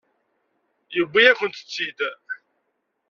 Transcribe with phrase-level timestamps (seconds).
[0.95, 1.99] Yewwi-yakent-tt-id.